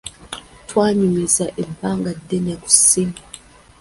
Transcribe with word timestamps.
Twanyumizza 0.69 1.45
ebbanga 1.63 2.11
ddene 2.19 2.53
ku 2.63 2.69
ssimu. 2.75 3.17